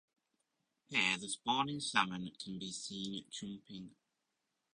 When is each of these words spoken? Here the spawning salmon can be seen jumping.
Here 0.87 1.15
the 1.19 1.29
spawning 1.29 1.79
salmon 1.79 2.31
can 2.43 2.57
be 2.57 2.71
seen 2.71 3.23
jumping. 3.29 3.91